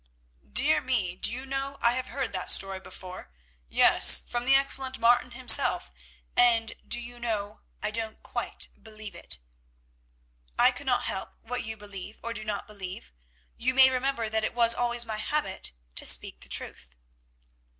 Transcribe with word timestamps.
"Dear 0.51 0.81
me! 0.81 1.15
Do 1.15 1.31
you 1.31 1.45
know 1.45 1.77
I 1.79 1.91
have 1.93 2.07
heard 2.07 2.33
that 2.33 2.49
story 2.49 2.79
before; 2.79 3.29
yes, 3.69 4.19
from 4.27 4.45
the 4.45 4.55
excellent 4.55 4.97
Martin 4.97 5.29
himself—and, 5.29 6.73
do 6.87 6.99
you 6.99 7.19
know, 7.19 7.61
I 7.83 7.91
don't 7.91 8.23
quite 8.23 8.69
believe 8.81 9.13
it." 9.13 9.37
"I 10.57 10.71
cannot 10.71 11.03
help 11.03 11.33
what 11.43 11.65
you 11.65 11.77
believe 11.77 12.19
or 12.23 12.33
do 12.33 12.43
not 12.43 12.65
believe. 12.65 13.13
You 13.57 13.75
may 13.75 13.91
remember 13.91 14.27
that 14.27 14.43
it 14.43 14.55
was 14.55 14.73
always 14.73 15.05
my 15.05 15.17
habit 15.17 15.71
to 15.97 16.05
speak 16.07 16.41
the 16.41 16.49
truth." 16.49 16.95